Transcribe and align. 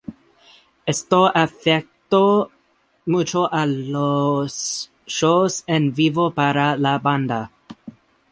Esto 0.83 1.27
afectó 1.31 2.49
mucho 3.05 3.53
a 3.53 3.67
los 3.67 4.89
shows 5.05 5.63
en 5.67 5.93
vivo 5.93 6.31
para 6.31 6.75
la 6.75 6.97
banda. 6.97 7.51